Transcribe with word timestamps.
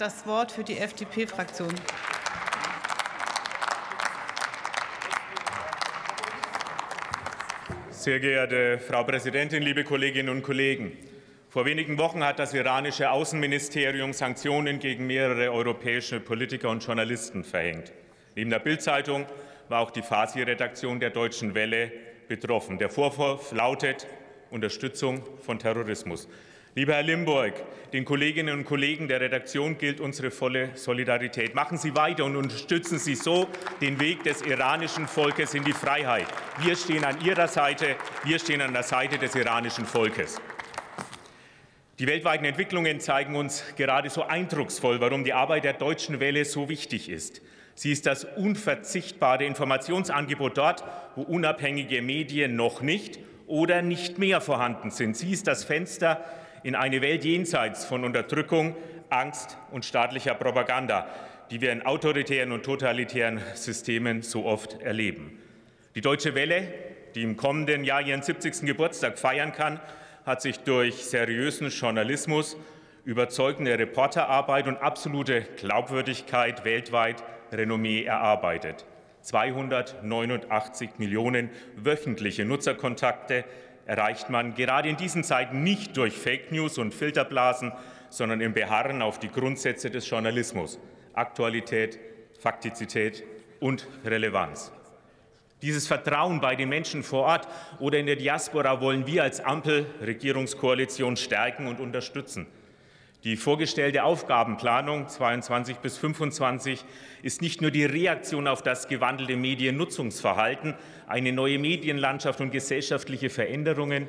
das 0.00 0.26
Wort 0.26 0.50
für 0.50 0.64
die 0.64 0.78
FDP-Fraktion. 0.78 1.74
Sehr 7.90 8.18
geehrte 8.18 8.78
Frau 8.78 9.04
Präsidentin, 9.04 9.62
liebe 9.62 9.84
Kolleginnen 9.84 10.30
und 10.30 10.42
Kollegen! 10.42 10.96
Vor 11.50 11.66
wenigen 11.66 11.98
Wochen 11.98 12.24
hat 12.24 12.38
das 12.38 12.54
iranische 12.54 13.10
Außenministerium 13.10 14.14
Sanktionen 14.14 14.78
gegen 14.78 15.06
mehrere 15.06 15.52
europäische 15.52 16.18
Politiker 16.18 16.70
und 16.70 16.82
Journalisten 16.82 17.44
verhängt. 17.44 17.92
Neben 18.36 18.48
der 18.48 18.60
Bild-Zeitung 18.60 19.26
war 19.68 19.80
auch 19.80 19.90
die 19.90 20.02
Fasi-Redaktion 20.02 21.00
der 21.00 21.10
Deutschen 21.10 21.54
Welle 21.54 21.92
betroffen. 22.26 22.78
Der 22.78 22.88
Vorwurf 22.88 23.52
lautet 23.52 24.06
Unterstützung 24.50 25.22
von 25.42 25.58
Terrorismus. 25.58 26.26
Lieber 26.80 26.94
Herr 26.94 27.02
Limburg, 27.02 27.52
den 27.92 28.06
Kolleginnen 28.06 28.54
und 28.54 28.64
Kollegen 28.64 29.06
der 29.06 29.20
Redaktion 29.20 29.76
gilt 29.76 30.00
unsere 30.00 30.30
volle 30.30 30.70
Solidarität. 30.78 31.54
Machen 31.54 31.76
Sie 31.76 31.94
weiter 31.94 32.24
und 32.24 32.36
unterstützen 32.36 32.98
Sie 32.98 33.16
so 33.16 33.48
den 33.82 34.00
Weg 34.00 34.24
des 34.24 34.40
iranischen 34.40 35.06
Volkes 35.06 35.52
in 35.52 35.62
die 35.62 35.74
Freiheit. 35.74 36.24
Wir 36.62 36.74
stehen 36.76 37.04
an 37.04 37.22
Ihrer 37.22 37.48
Seite. 37.48 37.96
Wir 38.24 38.38
stehen 38.38 38.62
an 38.62 38.72
der 38.72 38.82
Seite 38.82 39.18
des 39.18 39.34
iranischen 39.34 39.84
Volkes. 39.84 40.40
Die 41.98 42.06
weltweiten 42.06 42.46
Entwicklungen 42.46 42.98
zeigen 42.98 43.36
uns 43.36 43.62
gerade 43.76 44.08
so 44.08 44.22
eindrucksvoll, 44.22 45.02
warum 45.02 45.22
die 45.22 45.34
Arbeit 45.34 45.64
der 45.64 45.74
Deutschen 45.74 46.18
Welle 46.18 46.46
so 46.46 46.70
wichtig 46.70 47.10
ist. 47.10 47.42
Sie 47.74 47.92
ist 47.92 48.06
das 48.06 48.24
unverzichtbare 48.24 49.44
Informationsangebot 49.44 50.56
dort, 50.56 50.82
wo 51.14 51.20
unabhängige 51.24 52.00
Medien 52.00 52.56
noch 52.56 52.80
nicht 52.80 53.18
oder 53.46 53.82
nicht 53.82 54.18
mehr 54.18 54.40
vorhanden 54.40 54.90
sind. 54.90 55.18
Sie 55.18 55.30
ist 55.30 55.46
das 55.46 55.64
Fenster 55.64 56.24
in 56.62 56.74
eine 56.74 57.00
Welt 57.00 57.24
jenseits 57.24 57.84
von 57.84 58.04
Unterdrückung, 58.04 58.76
Angst 59.08 59.56
und 59.70 59.84
staatlicher 59.84 60.34
Propaganda, 60.34 61.06
die 61.50 61.60
wir 61.60 61.72
in 61.72 61.82
autoritären 61.82 62.52
und 62.52 62.64
totalitären 62.64 63.40
Systemen 63.54 64.22
so 64.22 64.44
oft 64.44 64.80
erleben. 64.82 65.38
Die 65.94 66.00
Deutsche 66.00 66.34
Welle, 66.34 66.68
die 67.14 67.22
im 67.22 67.36
kommenden 67.36 67.82
Jahr 67.84 68.02
ihren 68.02 68.22
70. 68.22 68.66
Geburtstag 68.66 69.18
feiern 69.18 69.52
kann, 69.52 69.80
hat 70.24 70.42
sich 70.42 70.60
durch 70.60 71.06
seriösen 71.06 71.70
Journalismus, 71.70 72.56
überzeugende 73.04 73.76
Reporterarbeit 73.78 74.68
und 74.68 74.76
absolute 74.76 75.42
Glaubwürdigkeit 75.56 76.64
weltweit 76.64 77.24
Renommee 77.50 78.04
erarbeitet. 78.04 78.84
289 79.22 80.90
Millionen 80.98 81.50
wöchentliche 81.76 82.44
Nutzerkontakte 82.44 83.44
erreicht 83.90 84.30
man 84.30 84.54
gerade 84.54 84.88
in 84.88 84.96
diesen 84.96 85.24
Zeiten 85.24 85.64
nicht 85.64 85.96
durch 85.96 86.16
Fake 86.16 86.52
News 86.52 86.78
und 86.78 86.94
Filterblasen, 86.94 87.72
sondern 88.08 88.40
im 88.40 88.54
Beharren 88.54 89.02
auf 89.02 89.18
die 89.18 89.26
Grundsätze 89.26 89.90
des 89.90 90.08
Journalismus 90.08 90.78
Aktualität, 91.12 91.98
Faktizität 92.38 93.24
und 93.58 93.88
Relevanz. 94.04 94.70
Dieses 95.60 95.88
Vertrauen 95.88 96.40
bei 96.40 96.54
den 96.54 96.68
Menschen 96.68 97.02
vor 97.02 97.24
Ort 97.24 97.48
oder 97.80 97.98
in 97.98 98.06
der 98.06 98.14
Diaspora 98.14 98.80
wollen 98.80 99.08
wir 99.08 99.24
als 99.24 99.40
Ampel-Regierungskoalition 99.40 101.16
stärken 101.16 101.66
und 101.66 101.80
unterstützen. 101.80 102.46
Die 103.22 103.36
vorgestellte 103.36 104.04
Aufgabenplanung 104.04 105.06
22 105.06 105.76
bis 105.78 105.98
25 105.98 106.82
ist 107.22 107.42
nicht 107.42 107.60
nur 107.60 107.70
die 107.70 107.84
Reaktion 107.84 108.48
auf 108.48 108.62
das 108.62 108.88
gewandelte 108.88 109.36
Mediennutzungsverhalten, 109.36 110.74
eine 111.06 111.30
neue 111.30 111.58
Medienlandschaft 111.58 112.40
und 112.40 112.50
gesellschaftliche 112.50 113.28
Veränderungen, 113.28 114.08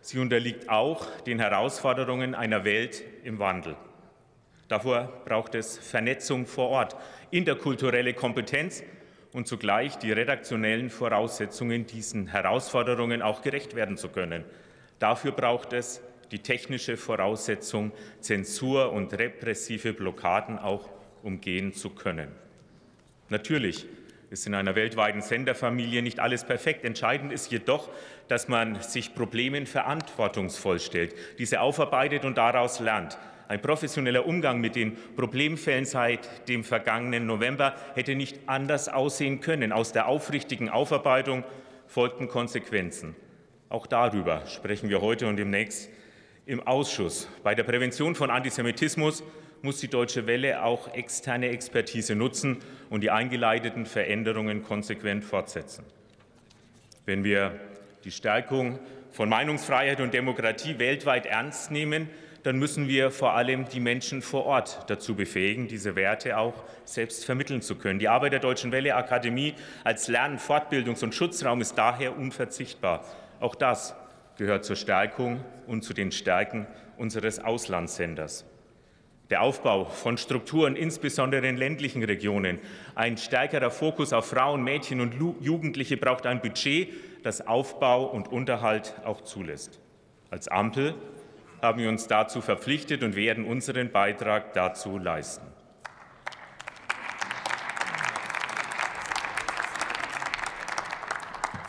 sie 0.00 0.18
unterliegt 0.18 0.68
auch 0.68 1.06
den 1.20 1.38
Herausforderungen 1.38 2.34
einer 2.34 2.64
Welt 2.64 3.04
im 3.22 3.38
Wandel. 3.38 3.76
Davor 4.66 5.22
braucht 5.24 5.54
es 5.54 5.78
Vernetzung 5.78 6.44
vor 6.44 6.68
Ort, 6.70 6.96
interkulturelle 7.30 8.12
Kompetenz 8.12 8.82
und 9.32 9.46
zugleich 9.46 9.98
die 9.98 10.10
redaktionellen 10.10 10.90
Voraussetzungen, 10.90 11.86
diesen 11.86 12.26
Herausforderungen 12.26 13.22
auch 13.22 13.42
gerecht 13.42 13.76
werden 13.76 13.96
zu 13.96 14.08
können. 14.08 14.44
Dafür 14.98 15.30
braucht 15.30 15.72
es 15.72 16.02
die 16.30 16.40
technische 16.40 16.96
Voraussetzung, 16.96 17.92
Zensur 18.20 18.92
und 18.92 19.12
repressive 19.14 19.92
Blockaden 19.92 20.58
auch 20.58 20.88
umgehen 21.22 21.72
zu 21.72 21.90
können. 21.90 22.28
Natürlich 23.28 23.86
ist 24.30 24.46
in 24.46 24.54
einer 24.54 24.74
weltweiten 24.74 25.22
Senderfamilie 25.22 26.02
nicht 26.02 26.20
alles 26.20 26.44
perfekt. 26.44 26.84
Entscheidend 26.84 27.32
ist 27.32 27.50
jedoch, 27.50 27.88
dass 28.28 28.48
man 28.48 28.80
sich 28.82 29.14
Problemen 29.14 29.66
verantwortungsvoll 29.66 30.80
stellt, 30.80 31.14
diese 31.38 31.60
aufarbeitet 31.60 32.24
und 32.24 32.36
daraus 32.36 32.80
lernt. 32.80 33.18
Ein 33.48 33.62
professioneller 33.62 34.26
Umgang 34.26 34.60
mit 34.60 34.76
den 34.76 34.96
Problemfällen 35.16 35.86
seit 35.86 36.48
dem 36.48 36.64
vergangenen 36.64 37.24
November 37.24 37.74
hätte 37.94 38.14
nicht 38.14 38.40
anders 38.46 38.90
aussehen 38.90 39.40
können. 39.40 39.72
Aus 39.72 39.92
der 39.92 40.06
aufrichtigen 40.06 40.68
Aufarbeitung 40.68 41.44
folgten 41.86 42.28
Konsequenzen. 42.28 43.16
Auch 43.70 43.86
darüber 43.86 44.44
sprechen 44.46 44.90
wir 44.90 45.00
heute 45.00 45.26
und 45.26 45.36
demnächst 45.38 45.88
im 46.48 46.66
Ausschuss. 46.66 47.28
Bei 47.42 47.54
der 47.54 47.62
Prävention 47.62 48.14
von 48.14 48.30
Antisemitismus 48.30 49.22
muss 49.60 49.80
die 49.80 49.88
Deutsche 49.88 50.26
Welle 50.26 50.62
auch 50.62 50.94
externe 50.94 51.50
Expertise 51.50 52.14
nutzen 52.14 52.56
und 52.88 53.02
die 53.02 53.10
eingeleiteten 53.10 53.84
Veränderungen 53.84 54.62
konsequent 54.62 55.24
fortsetzen. 55.24 55.84
Wenn 57.04 57.22
wir 57.22 57.60
die 58.04 58.10
Stärkung 58.10 58.78
von 59.12 59.28
Meinungsfreiheit 59.28 60.00
und 60.00 60.14
Demokratie 60.14 60.78
weltweit 60.78 61.26
ernst 61.26 61.70
nehmen, 61.70 62.08
dann 62.44 62.58
müssen 62.58 62.88
wir 62.88 63.10
vor 63.10 63.34
allem 63.34 63.68
die 63.68 63.80
Menschen 63.80 64.22
vor 64.22 64.46
Ort 64.46 64.84
dazu 64.86 65.16
befähigen, 65.16 65.68
diese 65.68 65.96
Werte 65.96 66.38
auch 66.38 66.64
selbst 66.86 67.26
vermitteln 67.26 67.60
zu 67.60 67.74
können. 67.74 67.98
Die 67.98 68.08
Arbeit 68.08 68.32
der 68.32 68.40
Deutschen 68.40 68.72
Welle 68.72 68.94
Akademie 68.94 69.52
als 69.84 70.08
Lern-, 70.08 70.38
Fortbildungs- 70.38 71.04
und 71.04 71.14
Schutzraum 71.14 71.60
ist 71.60 71.74
daher 71.74 72.16
unverzichtbar. 72.16 73.04
Auch 73.38 73.54
das 73.54 73.94
gehört 74.38 74.64
zur 74.64 74.76
Stärkung 74.76 75.44
und 75.66 75.84
zu 75.84 75.92
den 75.92 76.10
Stärken 76.10 76.66
unseres 76.96 77.38
Auslandssenders. 77.40 78.46
Der 79.30 79.42
Aufbau 79.42 79.84
von 79.84 80.16
Strukturen, 80.16 80.74
insbesondere 80.74 81.46
in 81.46 81.58
ländlichen 81.58 82.02
Regionen, 82.02 82.58
ein 82.94 83.18
stärkerer 83.18 83.70
Fokus 83.70 84.14
auf 84.14 84.28
Frauen, 84.28 84.64
Mädchen 84.64 85.02
und 85.02 85.14
Jugendliche 85.42 85.98
braucht 85.98 86.24
ein 86.24 86.40
Budget, 86.40 86.88
das 87.24 87.46
Aufbau 87.46 88.06
und 88.06 88.28
Unterhalt 88.28 88.94
auch 89.04 89.20
zulässt. 89.20 89.80
Als 90.30 90.48
Ampel 90.48 90.94
haben 91.60 91.80
wir 91.80 91.90
uns 91.90 92.06
dazu 92.06 92.40
verpflichtet 92.40 93.02
und 93.02 93.16
werden 93.16 93.44
unseren 93.44 93.90
Beitrag 93.90 94.54
dazu 94.54 94.96
leisten. 94.96 95.47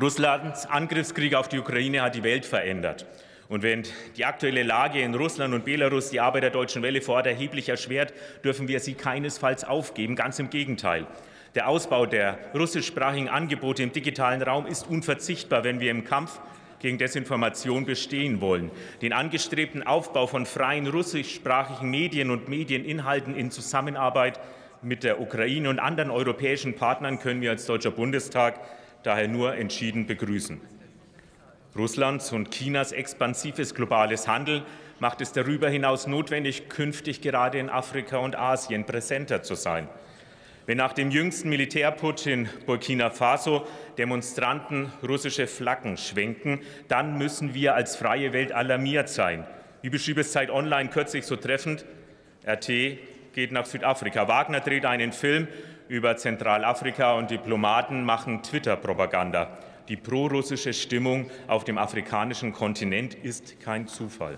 Russlands 0.00 0.66
Angriffskrieg 0.66 1.34
auf 1.34 1.48
die 1.48 1.58
Ukraine 1.58 2.02
hat 2.02 2.14
die 2.14 2.22
Welt 2.22 2.44
verändert. 2.44 3.06
Und 3.48 3.62
während 3.62 3.90
die 4.18 4.26
aktuelle 4.26 4.62
Lage 4.62 5.00
in 5.00 5.14
Russland 5.14 5.54
und 5.54 5.64
Belarus 5.64 6.10
die 6.10 6.20
Arbeit 6.20 6.42
der 6.42 6.50
Deutschen 6.50 6.82
Welle 6.82 7.00
vor 7.00 7.14
Ort 7.14 7.26
erheblich 7.26 7.70
erschwert, 7.70 8.12
dürfen 8.44 8.68
wir 8.68 8.80
sie 8.80 8.92
keinesfalls 8.92 9.64
aufgeben. 9.64 10.14
Ganz 10.14 10.38
im 10.38 10.50
Gegenteil. 10.50 11.06
Der 11.54 11.66
Ausbau 11.66 12.04
der 12.04 12.38
russischsprachigen 12.54 13.30
Angebote 13.30 13.82
im 13.82 13.92
digitalen 13.92 14.42
Raum 14.42 14.66
ist 14.66 14.86
unverzichtbar, 14.86 15.64
wenn 15.64 15.80
wir 15.80 15.90
im 15.90 16.04
Kampf 16.04 16.40
gegen 16.80 16.98
Desinformation 16.98 17.86
bestehen 17.86 18.42
wollen. 18.42 18.70
Den 19.00 19.14
angestrebten 19.14 19.82
Aufbau 19.82 20.26
von 20.26 20.44
freien 20.44 20.88
russischsprachigen 20.88 21.88
Medien 21.88 22.30
und 22.30 22.50
Medieninhalten 22.50 23.34
in 23.34 23.50
Zusammenarbeit 23.50 24.40
mit 24.82 25.04
der 25.04 25.22
Ukraine 25.22 25.70
und 25.70 25.78
anderen 25.78 26.10
europäischen 26.10 26.74
Partnern 26.74 27.18
können 27.18 27.40
wir 27.40 27.50
als 27.50 27.64
Deutscher 27.64 27.92
Bundestag 27.92 28.60
daher 29.06 29.28
nur 29.28 29.54
entschieden 29.54 30.06
begrüßen. 30.06 30.60
Russlands 31.76 32.32
und 32.32 32.50
Chinas 32.52 32.92
expansives 32.92 33.74
globales 33.74 34.26
Handeln 34.26 34.62
macht 34.98 35.20
es 35.20 35.32
darüber 35.32 35.68
hinaus 35.68 36.06
notwendig, 36.06 36.68
künftig 36.68 37.20
gerade 37.20 37.58
in 37.58 37.68
Afrika 37.68 38.16
und 38.18 38.36
Asien 38.36 38.84
präsenter 38.84 39.42
zu 39.42 39.54
sein. 39.54 39.88
Wenn 40.64 40.78
nach 40.78 40.94
dem 40.94 41.10
jüngsten 41.10 41.48
Militärputsch 41.48 42.26
in 42.26 42.48
Burkina 42.66 43.10
Faso 43.10 43.66
Demonstranten 43.98 44.90
russische 45.06 45.46
Flaggen 45.46 45.96
schwenken, 45.96 46.60
dann 46.88 47.18
müssen 47.18 47.54
wir 47.54 47.74
als 47.74 47.94
freie 47.94 48.32
Welt 48.32 48.50
alarmiert 48.50 49.08
sein. 49.08 49.46
Wie 49.82 49.90
beschrieb 49.90 50.18
es 50.18 50.32
Zeit 50.32 50.50
Online 50.50 50.90
kürzlich 50.90 51.24
so 51.24 51.36
treffend, 51.36 51.84
RT 52.44 52.66
geht 53.32 53.52
nach 53.52 53.66
Südafrika. 53.66 54.26
Wagner 54.26 54.60
dreht 54.60 54.86
einen 54.86 55.12
Film 55.12 55.46
über 55.88 56.16
Zentralafrika 56.16 57.14
und 57.14 57.30
Diplomaten 57.30 58.04
machen 58.04 58.42
Twitter-Propaganda. 58.42 59.58
Die 59.88 59.96
prorussische 59.96 60.72
Stimmung 60.72 61.30
auf 61.46 61.64
dem 61.64 61.78
afrikanischen 61.78 62.52
Kontinent 62.52 63.14
ist 63.14 63.60
kein 63.60 63.86
Zufall. 63.86 64.36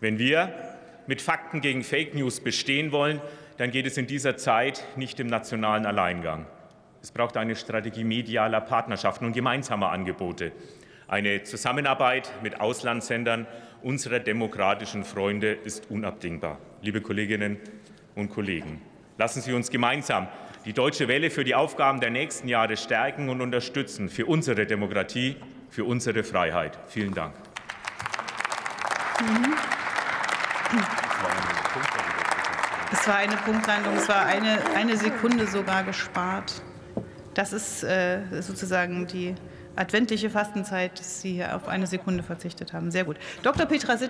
Wenn 0.00 0.18
wir 0.18 0.52
mit 1.06 1.22
Fakten 1.22 1.60
gegen 1.60 1.82
Fake 1.84 2.14
News 2.14 2.40
bestehen 2.40 2.92
wollen, 2.92 3.20
dann 3.56 3.70
geht 3.70 3.86
es 3.86 3.96
in 3.96 4.06
dieser 4.06 4.36
Zeit 4.36 4.84
nicht 4.96 5.20
im 5.20 5.28
nationalen 5.28 5.86
Alleingang. 5.86 6.46
Es 7.02 7.12
braucht 7.12 7.36
eine 7.36 7.56
Strategie 7.56 8.04
medialer 8.04 8.60
Partnerschaften 8.60 9.26
und 9.26 9.32
gemeinsamer 9.32 9.90
Angebote, 9.90 10.52
eine 11.12 11.42
Zusammenarbeit 11.42 12.32
mit 12.42 12.62
Auslandssendern 12.62 13.46
unserer 13.82 14.18
demokratischen 14.18 15.04
Freunde 15.04 15.52
ist 15.52 15.90
unabdingbar. 15.90 16.58
Liebe 16.80 17.02
Kolleginnen 17.02 17.58
und 18.14 18.30
Kollegen. 18.30 18.80
Lassen 19.22 19.40
Sie 19.40 19.52
uns 19.52 19.70
gemeinsam 19.70 20.26
die 20.64 20.72
Deutsche 20.72 21.06
Welle 21.06 21.30
für 21.30 21.44
die 21.44 21.54
Aufgaben 21.54 22.00
der 22.00 22.10
nächsten 22.10 22.48
Jahre 22.48 22.76
stärken 22.76 23.28
und 23.28 23.40
unterstützen, 23.40 24.08
für 24.08 24.26
unsere 24.26 24.66
Demokratie, 24.66 25.36
für 25.70 25.84
unsere 25.84 26.24
Freiheit. 26.24 26.76
Vielen 26.88 27.14
Dank. 27.14 27.32
Es 32.90 33.06
war 33.06 33.14
eine 33.14 33.36
Punktlandung, 33.36 33.94
es 33.94 34.08
war 34.08 34.26
eine, 34.26 34.58
eine 34.74 34.96
Sekunde 34.96 35.46
sogar 35.46 35.84
gespart. 35.84 36.60
Das 37.34 37.52
ist 37.52 37.84
äh, 37.84 38.22
sozusagen 38.40 39.06
die 39.06 39.36
adventliche 39.76 40.30
Fastenzeit, 40.30 40.98
dass 40.98 41.20
Sie 41.20 41.34
hier 41.34 41.54
auf 41.56 41.68
eine 41.68 41.86
Sekunde 41.86 42.22
verzichtet 42.22 42.72
haben. 42.72 42.90
Sehr 42.90 43.04
gut. 43.04 43.16
Dr. 43.42 43.66
Petra 43.66 43.96
Sitt 43.96 44.00